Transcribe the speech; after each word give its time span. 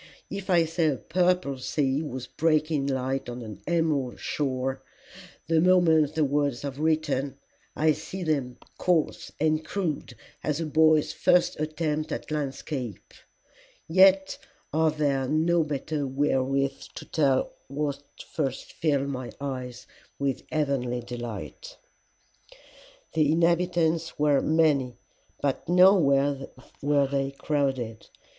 If 0.31 0.49
I 0.49 0.65
say 0.65 0.87
a 0.87 0.95
purple 0.97 1.59
sea 1.59 2.01
was 2.01 2.25
breaking 2.25 2.89
in 2.89 2.95
light 2.95 3.29
on 3.29 3.43
an 3.43 3.61
emerald 3.67 4.19
shore, 4.19 4.81
the 5.45 5.61
moment 5.61 6.15
the 6.15 6.23
words 6.25 6.65
are 6.65 6.71
written, 6.71 7.37
I 7.75 7.91
see 7.91 8.23
them 8.23 8.57
coarse 8.79 9.31
and 9.39 9.63
crude 9.63 10.15
as 10.43 10.59
a 10.59 10.65
boy's 10.65 11.13
first 11.13 11.59
attempt 11.59 12.11
at 12.11 12.31
landscape; 12.31 13.13
yet 13.87 14.39
are 14.73 14.89
there 14.89 15.27
no 15.27 15.63
better 15.63 16.07
wherewith 16.07 16.81
to 16.95 17.05
tell 17.05 17.53
what 17.67 18.01
first 18.27 18.73
filled 18.73 19.09
my 19.09 19.29
eyes 19.39 19.85
with 20.17 20.41
heavenly 20.51 21.01
delight. 21.01 21.77
"'The 23.13 23.31
inhabitants 23.33 24.17
were 24.17 24.41
many, 24.41 24.97
but 25.43 25.69
nowhere 25.69 26.47
were 26.81 27.05
they 27.05 27.29
crowded. 27.29 28.07